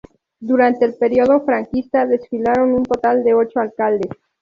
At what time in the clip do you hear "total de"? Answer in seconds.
2.81-3.35